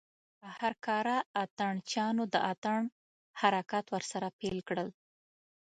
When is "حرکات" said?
3.39-3.85